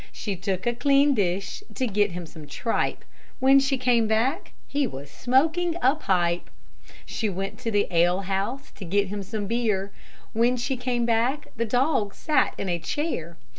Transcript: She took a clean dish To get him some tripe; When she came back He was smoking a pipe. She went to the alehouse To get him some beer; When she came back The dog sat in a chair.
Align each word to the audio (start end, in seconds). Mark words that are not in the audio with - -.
She 0.11 0.35
took 0.35 0.65
a 0.65 0.73
clean 0.73 1.13
dish 1.13 1.63
To 1.75 1.85
get 1.85 2.09
him 2.13 2.25
some 2.25 2.47
tripe; 2.47 3.05
When 3.39 3.59
she 3.59 3.77
came 3.77 4.07
back 4.07 4.53
He 4.67 4.87
was 4.87 5.11
smoking 5.11 5.75
a 5.79 5.93
pipe. 5.93 6.49
She 7.05 7.29
went 7.29 7.59
to 7.59 7.69
the 7.69 7.85
alehouse 7.91 8.71
To 8.77 8.83
get 8.85 9.09
him 9.09 9.21
some 9.21 9.45
beer; 9.45 9.91
When 10.33 10.57
she 10.57 10.75
came 10.75 11.05
back 11.05 11.49
The 11.55 11.65
dog 11.67 12.15
sat 12.15 12.55
in 12.57 12.67
a 12.67 12.79
chair. 12.79 13.37